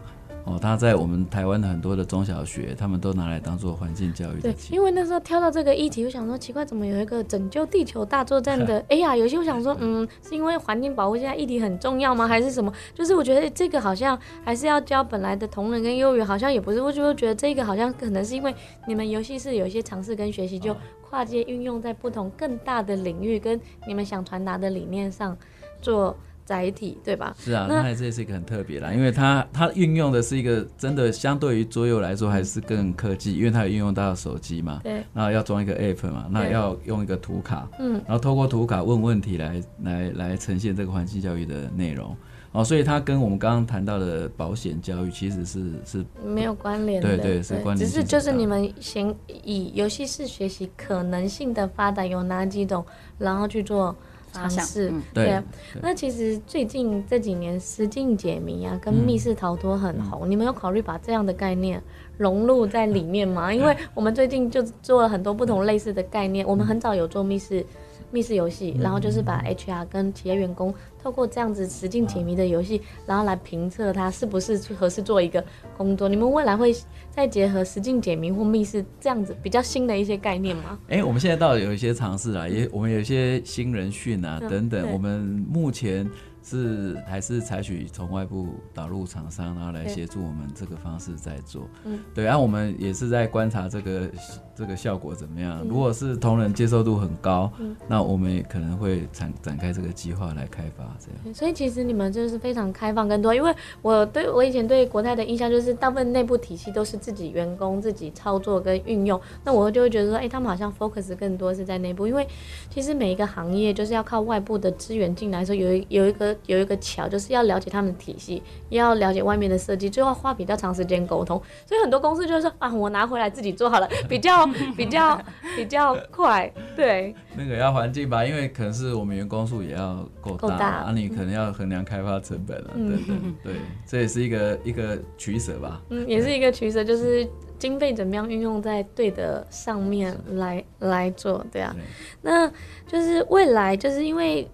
[0.47, 4.53] 哦，他在我们台湾的很多的中小学，他们都拿来当做环境教育的。
[4.53, 9.37] 对，因为那时候挑到这个议题，我想说奇怪，怎么有一个拯救地球大作战的哎呀游戏？
[9.37, 12.29] 我想说，嗯，是因为环境保护现在议题很重要吗？
[12.29, 12.73] 还是什么？
[12.95, 16.81] 就是我觉得这个好像还是要教本来的同仁跟幼儿园，好像也不是。
[16.81, 18.55] 我就觉得这个好像可能是因为
[18.87, 25.37] 你们游戏是有一些尝试跟学习，就跨界运用在不同更大的领域，跟你们想传达的理念上
[25.83, 26.17] 做。
[26.47, 27.35] 载体对吧？
[27.39, 42.17] 是啊，那这也是一个很特别啦，因为它它运用的是一个真的相对于桌游来说还是更科技，因为它有运用到手机嘛，对，那要装一个 app 嘛，那要用一个图卡，嗯，然后透过图卡问问题来来来呈现这个环境教育的内容，
[42.53, 52.87] 哦，所以它跟我们刚刚谈到的保险教育其实是是没有关联的，对对是关联，只是就是你们先以游戏式学习可能性的发展有哪几种，
[53.19, 53.97] 然后去做。
[54.37, 55.43] 尝试、嗯、对，对，
[55.81, 61.83] 那其实最近这几年实境解谜啊，跟密室逃脱很红，嗯、你们有考虑把这样的概念
[62.19, 63.53] 融入在里面吗？
[63.53, 67.65] 因为我们最近就做了很多不同类似的概念，我们很早有做密室。
[68.11, 75.45] 密室游戏，然后就是把 HR 跟企业员工透过这样子实境解谜的游戏，然后来评测他是不是合适做一个
[75.77, 76.09] 工作。
[76.09, 76.75] 你们未来会
[77.11, 80.79] 再结合实境解谜或密室这样子比较新的一些概念吗？
[80.89, 86.09] 哎、欸，我们现在倒有一些尝试啊，也我们有一些新人训啊等等，我们目前。
[86.49, 91.69] 是还是采取从外部导入厂商，然后来协助我们这个方式在做。
[91.85, 94.09] 嗯，对，然后我们也是在观察这个
[94.55, 95.59] 这个效果怎么样。
[95.61, 101.35] 嗯、如果是同仁接受度很高，嗯、那我们也可能会展展开这个计划来开发这样。
[101.35, 112.25] 所以其实你们就是非常开放更多，因为我对我以前对国泰的印象就是大部分内部体系都是自己员工自己操作跟运用，那我就会觉得说，哎、欸，他们好像 focus 更多是在内部，因为
[112.71, 116.36] 其实每一个行业就是要靠外部的资源进来的时候，有一有一个。
[116.47, 121.41] 有一个桥，就是要了解他们的体系，要了解外面的设计，就要花比较长时间沟通。
[121.65, 124.47] 所以很多公司就是说啊，我拿回来自己做好了， 比较
[124.77, 125.21] 比较
[125.57, 126.53] 比较快。
[126.75, 133.21] 对，那个要环境吧，因为可能是我们员工数也要够大，大啊，你可能要衡量开发成本啊，等等。
[133.23, 133.55] 嗯、对，
[133.87, 135.81] 这也是一个一个取舍吧。
[135.91, 137.27] 嗯，也是一个取舍，就是
[137.59, 141.75] 经费怎么样运用在对的上面来来做，对啊。
[141.75, 141.83] 对
[142.23, 142.51] 那
[142.87, 144.49] 就是未来，就是因为。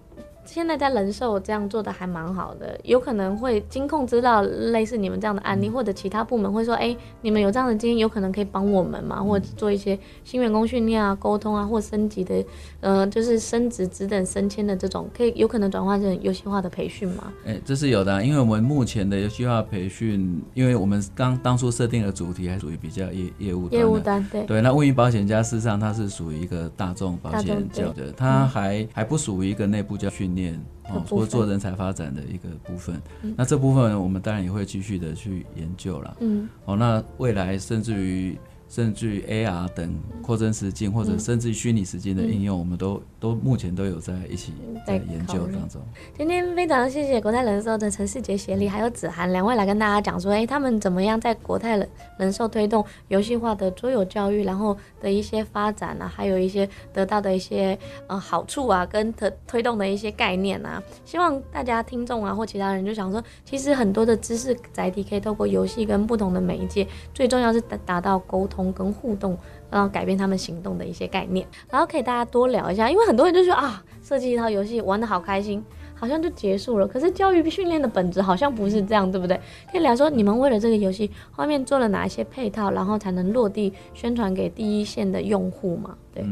[0.45, 9.23] 现在在人寿这样做的还蛮好的，有可能会金控知道类似你们这样的案例，或者其他部门会说，哎、欸，你们有这样的经验，有可能可以帮我们嘛？
[9.23, 12.43] 或者做一些新员工训练啊、沟通啊，或升级的，
[12.81, 17.31] 呃，就是升职、职等、升迁的这种，可以有可能转换成游戏化的培训吗？
[17.45, 24.61] 哎、欸，这是有的、啊，因为我们目前的游戏化培训，因为我们刚当初设定的主题还属于比较业业务业务单，对对。
[24.61, 30.32] 那物业保险家事实上它是属于一个大众保险教的，它还、嗯、还不属于一个内部教训。
[30.33, 36.17] 念哦，或做人才发展的一个部分，嗯、那这部分我们当然也会继续的去研究了。
[36.19, 38.37] 嗯，哦，那未来甚至于
[38.73, 39.93] 甚至于 AR 等
[40.23, 44.51] 扩增实境，或者甚至于虚拟实境的应用，我们都都目前都有在一起
[44.83, 45.79] 在研究当中。
[46.17, 68.62] 今天非常谢谢国泰人寿的陈世杰协理还有子涵两位来跟大家讲说，哎，他们怎么样在国泰人人寿推动游戏化的桌游教育，然后的一些发展啊，还有一些得到的一些呃好处啊，跟推推动的一些概念啊，希望大家听众啊或其他人就想说，其实很多的知识载体可以透过游戏跟不同的媒介，最重要是达达到沟通。
[68.71, 69.37] 跟互动，
[69.69, 75.63] 然后改变他们行动的一些概念，然后可以大家多聊一下，因为很多人就说啊，设计一套游戏玩得好开心，
[75.95, 76.87] 好像就结束了。
[76.87, 79.39] 可是教育训练的本质好像不是这样，对不对？
[79.71, 85.97] 可以聊说你们为了这个游戏后面做了哪一些配套，然后才能落地宣传给第一线的用户嘛？
[86.13, 86.23] 对。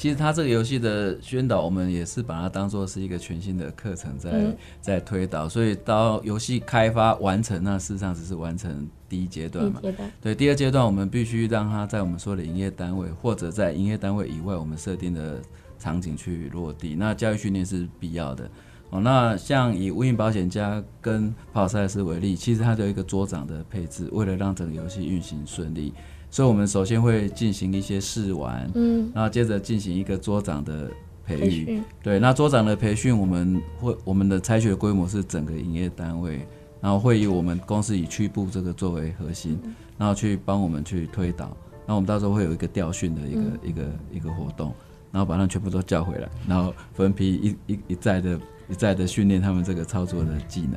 [0.00, 9.78] 其实它这个游戏的宣导，我们也是把它当做是一个全新的课程在、嗯、在推导，所以到游戏开发完成，那事实上只是完成第一阶段嘛。
[10.22, 15.38] 对，第二阶段我们必须让它在我们说的营业单位或者在营业单位以外，我们设定的
[15.78, 16.94] 场景去落地。
[16.94, 18.50] 那教育训练是必要的
[18.88, 19.02] 哦。
[19.02, 25.92] 那像以无印保险家跟跑赛斯为例，其实它有一个桌长的配置，为了让整个游戏运行顺利。
[26.30, 30.88] 所以，我们首先会进行一些试玩，嗯，然后接着进行一个桌长的
[31.26, 36.46] 培育，对，那桌长的培训，我们会我们的采取规模是整个营业单位，
[36.80, 39.58] 然后会以我们公司以区部这个作为核心，
[39.98, 44.72] 然后去帮我们去推导，那我们到时候会有一个调训的一个、嗯、一个一个活动，
[45.10, 47.34] 然后把他们全部都叫回来，然后分批
[47.66, 50.74] 一一一再的一再的训练他们这个操作的技能。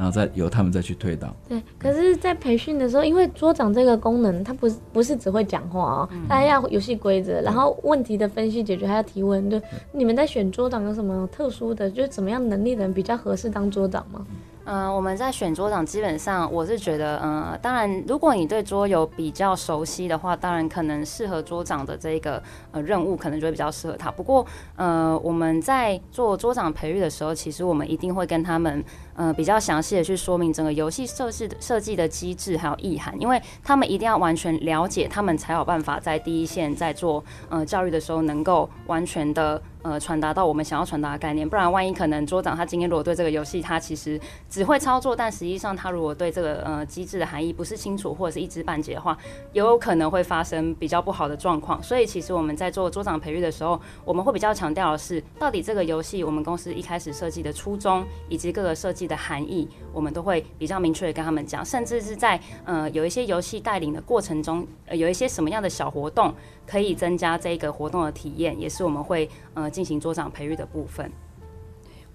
[0.00, 1.28] 然后再由他们再去推导。
[1.46, 9.46] 对，可是，在培训的时候，因为桌长这个功能，他不是不是只会讲话哦，他还要游戏规则，然后问题的分析解决，还要提问。
[9.50, 9.60] 对，
[9.92, 14.26] 你们在选桌长有什么特殊的，就是怎么样能力的人比较合适当桌长吗？
[14.64, 22.40] 嗯、呃，我们在选桌长，基本上我是觉得，嗯、呃，当然，如果你对桌游比较熟悉的话，当然可能适合桌长的这个
[22.70, 24.10] 呃任务，可能就会比较适合他。
[24.10, 24.46] 不过，
[24.76, 28.84] 呃，我们在做桌长培育的时候，其实我们一定会跟他们，
[29.20, 39.60] 呃，比较详细的去说明整个游戏设置设计的机制还有意涵，因为他们一定要完全了解，他们才有办法在第一线在做呃教育的时候，能够完全的。
[39.82, 49.16] 呃，传达到我们想要传达的概念，不然万一可能桌长他今天如果对这个游戏他其实只会操作，但实际上他如果对这个呃机制的含义不是清楚，或者是一知半解的话，
[49.54, 51.82] 也有可能会发生比较不好的状况。
[51.82, 66.32] 所以其实我们在做桌长培育的时候，我们会比较强调的是，到底这个游戏我们公司一开始设计的初衷以及各个设计的含义，我们都会比较明确的跟他们讲，甚至是在呃有一些游戏带领的过程中，呃有一些什么样的小活动
[66.64, 69.68] 可以增加这个活动的体验，也是我们会呃。
[69.70, 71.10] 进行桌长培育的部分，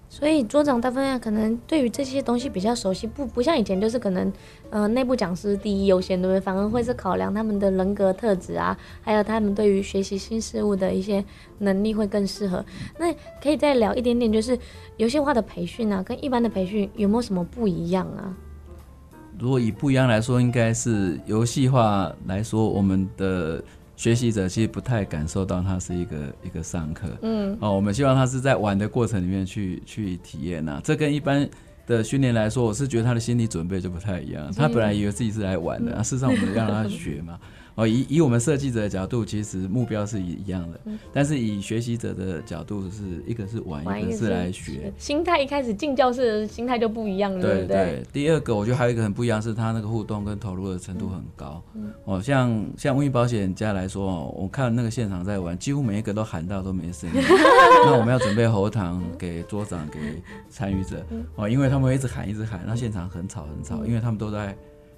[0.08, 4.32] 所以桌长大部分可能对于这些东西比较熟悉，不不像以前就是可能
[4.70, 6.40] 呃内部讲师第一优先，对不对？
[6.40, 11.22] 反而会是考量他们的人格特质啊，还有他们对于学习新事物的一些
[11.58, 12.64] 能力会更适合。
[12.98, 14.58] 那可以再聊一点点，就是
[14.96, 18.34] 游戏化的培训啊，跟一般的培训有没有什么不一样啊？
[19.38, 23.62] 如果以不一样来说，应该是游戏化来说，我们的。
[23.96, 30.80] 学习者其实不太感受到它是一个一个上课，嗯，哦，我们希望他是在玩的过程里面去去体验呐、啊。
[30.84, 31.48] 这跟一般
[31.86, 34.52] 的训练来说，我是觉得他的心理准备就不太一样。
[34.52, 37.38] 他本来以为自己是来玩的，啊，事实上我们要让他学嘛。
[37.76, 44.90] 哦，以以我们设计者的角度，其实目标是一一样的，嗯、但是以学习者的角度，是一个是玩，一个是来学。
[44.96, 47.76] 心态一开始进教室的心态就不一样了，对不对？
[47.76, 48.02] 对。
[48.14, 51.62] 第二个，我觉得还有一个很不一样，是他那个互动跟投入的程度很高。
[51.74, 57.16] 嗯、哦，像像无印保险家来说，哦，我看那个现场在玩，几乎每一个都喊到都没声音。
[57.84, 59.98] 那我们要准备喉糖给桌长给
[60.48, 61.04] 参与者，
[61.34, 64.56] 哦，因为他们会一直喊一直喊，那现场很吵很吵，因为他们都在。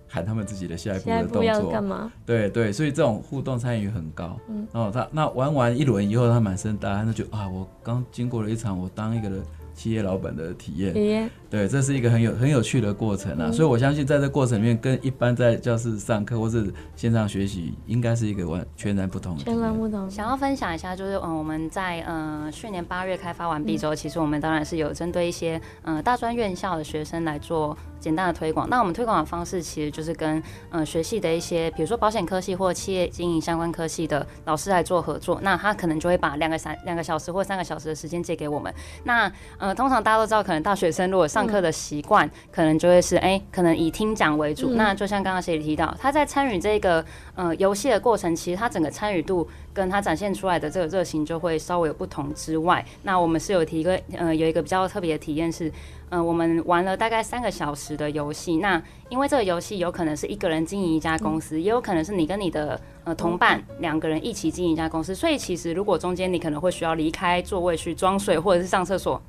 [0.09, 2.11] 喊他们自己的下一步的动作，干嘛？
[2.25, 4.37] 对对，所以这种互动参与很高。
[4.49, 9.43] 嗯，然后他那玩完一轮以后，他满身大汗，他就啊，我刚经过了一场我当一个人。
[9.79, 19.45] 企业老板的体验，体验，对，这是一个很有很有趣的过程啊，嗯、所以我相信在这过程里面，跟一般在教室上课或是线上学习，应该是一个完全然不同的。
[19.45, 20.11] 全然不同。
[20.11, 28.69] 想要分享一下，就是嗯，我们在嗯去年八月开发完毕之后，嗯、其实我们当然是有针对一些嗯大专院校的学生来做简单的推广。
[28.69, 35.39] 那我们推广的方式其实就是跟嗯学系的一些，比如说保险科系或企业经营相关科系的老师来做合作。
[35.41, 38.75] 那他可能就会把两个三两个小时或三个小时的时间借给我们。
[39.05, 39.68] 那嗯。
[39.69, 44.71] 呃，通常大家都知道，可能大学生如果上课的习惯，嗯、可能就会是哎、欸，可能以听讲为主。
[44.71, 47.05] 嗯、那就像刚刚协理提到，他在参与这个
[47.35, 55.71] 呃游戏的过程，其实他整个参与度跟他展现出来的这个热情就会稍微有不同之外，那我们是有提一个呃有一个比较特别的体验是。
[56.11, 58.57] 嗯、呃，我们玩了大概三个小时的游戏。
[58.57, 65.15] 那因为这个游戏有可能是一个人经营一家公司，嗯、也有可能是你跟你的呃同伴两个人一起经营一家公司。
[65.15, 69.21] 所以其实如果中间你可能会需要离开座位去装水或者是上厕所，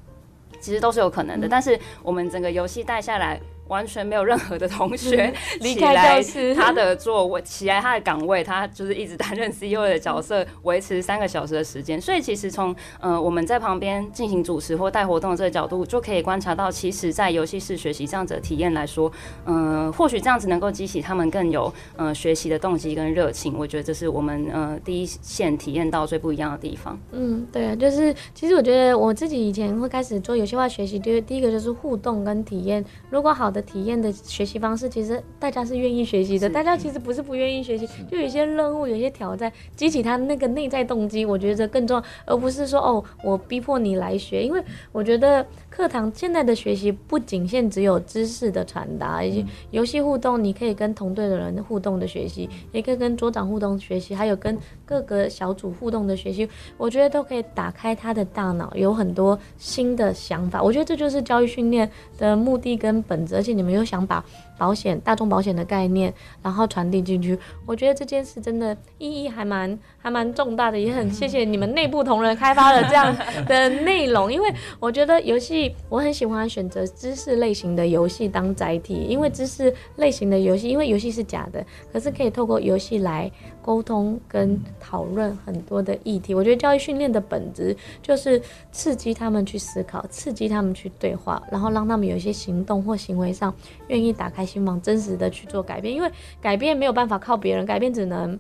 [0.59, 1.47] 其实都是有可能的。
[1.47, 3.39] 嗯、但是我们整个游戏带下来。
[3.69, 11.99] 完全没有任何的同学 离开教室，他的座位起来，他的岗位，他就是一直担任 CEO 的角色，维持三个小时的时间。
[12.01, 19.11] 所以其实从呃我们在旁边进行主持或带活动的这个角度，就可以观察到，其实，在游戏室学习这样子的体验来说，
[19.45, 23.55] 嗯、呃，或许这样子能够激起他们更有呃学习的动机跟热情。
[23.57, 26.99] 我觉得这是我们呃第一线体验到最不一样的地方。
[27.11, 32.83] 嗯，对啊，就是其实我觉得我自己以前会开始做游戏化学习，第第一个就是互动跟体验。
[33.11, 36.49] 如果好的体验的学习方式，其实大家是愿意学习的。
[36.49, 44.43] 大家其实不是不愿意学习，就有些任务、有些挑战，激起他那个内在动机，我觉得更重要，而不是说哦，我逼迫你来学。
[44.43, 56.47] 因为我觉得课堂现在的学习不仅限只有知识的传达，以及游戏互动，你可以跟同队的人互动的学习，也可以跟桌长互动学习，还有跟各个小组互动的学习，
[56.77, 60.61] 我觉得都可以打开他的大脑，有很多新的想法。
[60.61, 63.89] 我觉得这就是教育训练的目的跟本质，你们又。
[63.89, 64.23] 想把
[64.55, 67.35] 保险、大众保险的概念，然后传递进去，
[67.65, 73.15] 我觉得这件事真的意义还蛮还蛮重大的，也很谢谢你们内部同仁开发了这样
[73.47, 83.31] 的内容，因为我觉得游戏我很喜欢选择知识类型的游戏当载体，因为知识类型的游戏，因为游戏是假的，可是可以透过游戏来
[83.69, 86.33] 沟通跟讨论很多的议题。
[86.33, 88.41] 我觉得教育训练的本质就是
[88.71, 93.53] 刺激他们去思考，刺激他们去对话，然后让他们有一些行动或行为上。
[93.89, 96.11] 愿意打开心房，真实的去做改变，因为
[96.41, 98.39] 改变没有办法靠别人，改变只能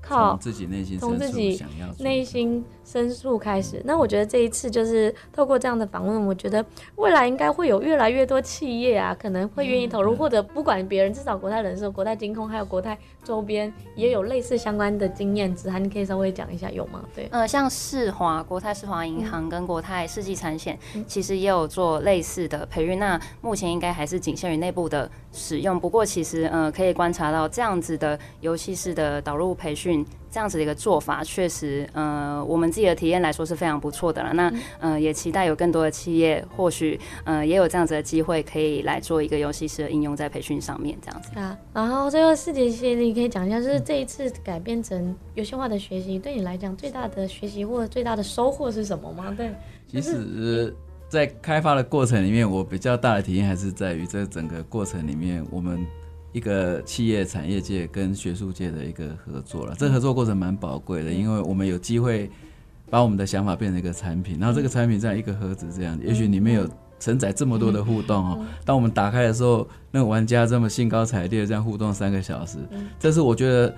[0.00, 1.62] 靠自己内心，从自己
[1.98, 2.64] 内心。
[2.84, 6.62] 深处开始，那我觉得这一次就是透过这样的访问，我觉得
[6.96, 17.02] 未来应该会有越来越多企业啊，可能会愿意投入，嗯、或者不管别人，至少国泰人寿、国泰金控还有国泰周边也有类似相关的经验之谈，你可以稍微讲一下有吗？
[17.14, 25.78] 对，呃，像世华、国泰世华银行跟国泰世纪产险，嗯、其实也有做类似的培育，那目前应该还是仅限于内部的使用。
[25.78, 34.32] 不过其实呃，可以观察到这样子的游戏式的导入培训，这样子的一个做法，确实呃，我们自己的体验来说是非常不错的了。
[34.32, 41.38] 那呃，也期待有更多的企业，或许呃，也有这样子的机会，可以来做一个游戏式的应用在培训上面，这样子。
[41.38, 49.34] 啊，然后最后四节协理可以讲一下，就是这一次改变成游戏化的学习，对你来讲最大的学习或者最大的收获是什么吗？
[49.36, 49.52] 对，
[49.86, 50.74] 其实，
[51.10, 55.86] 在开发的过程里面，我比较大的体验还是在于这整个过程里面，我们。
[56.32, 62.30] 一个企业产业界跟学术界的一个合作了，这合作过程蛮宝贵的，因为我们有机会
[62.90, 66.68] 把我们的想法变成一个产品，然后这个产品这样一个盒子这样，也许里面有
[66.98, 68.44] 承载这么多的互动哦。
[68.64, 72.58] 当我们打开的时候，那个玩家这么兴高采烈这样互动三个小时，
[72.98, 73.74] 这是我觉得。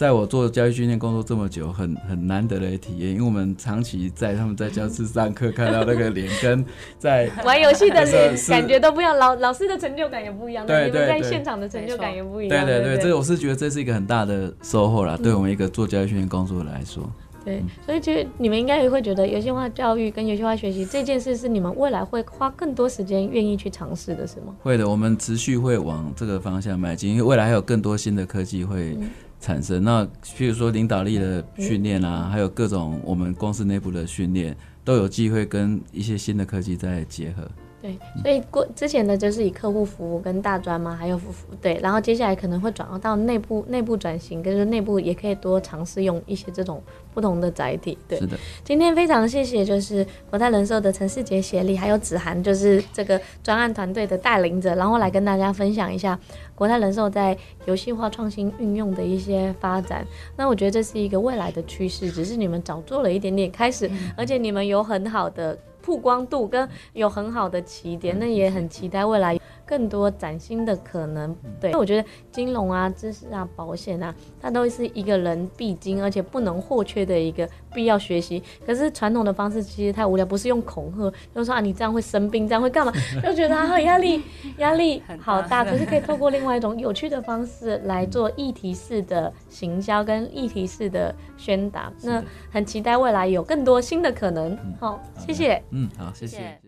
[0.00, 6.64] 在我做教育训练工作这么久，很很难得的体验，因为我们长期在他们在教室上课，看到那个脸跟
[6.98, 12.64] 在玩游戏的脸感觉都不一样，老老师的成就感也不一样，对对对，在现场的成就感也不一样。
[12.64, 17.06] 对对对，这我是觉得这是一个很大的收获啦，对我们一个做教育训练工作来说。
[17.44, 24.56] 对，所以其实你们应该也会觉得游戏化教育跟游戏化学习这件事是你们未来会花更多时间愿意去尝试的，是吗？
[24.62, 28.96] 会的，我们持续会往这个方向迈进，因为未来还有更多新的科技会。
[29.40, 37.50] 产生那，譬如说领导力的训练啊，还有各种我们公司内部的训练，都有机会跟一些新的科技在结合。
[37.82, 46.82] 对，所以过之前的就是以客户服务跟大专嘛，还有服务对，然后接下来可能会转到到内部内部转型，跟着内部也可以多尝试用一些这种
[47.14, 47.96] 不同的载体。
[48.06, 48.36] 对，是的。
[48.62, 56.18] 今天非常谢谢，就是国泰人寿的陈世杰协力，还有子涵，就是这个专案团队的带领者，然后来跟大家分享一下
[56.54, 60.06] 国泰人寿在游戏化创新运用的一些发展。
[60.36, 65.56] 那我觉得这是一个未来的趋势，只是你们早做了一点点开始，嗯、而且你们有很好的。
[65.82, 69.38] 曝光度跟有很好的起点，那也很期待未来
[69.70, 71.34] 更多崭新的可能。
[71.60, 78.42] 对，我觉得金融啊、知识啊、保险啊，它都是一个人必经而且不能或缺的一个必要学习。
[78.66, 82.92] 可是传统的方式其实太无聊，不是用恐吓，就是说啊，你这样会生病，这样会干嘛？
[83.22, 84.20] 就觉得啊，压力
[84.58, 85.64] 压力好大。
[85.64, 91.92] 可是可以透过另外一种有趣的方式来做议题式的行销跟议题式的宣达。
[92.02, 94.58] 那很期待未来有更多新的可能。
[94.80, 95.62] 好，谢谢。
[95.70, 96.12] 嗯，好。
[96.12, 96.59] 谢谢。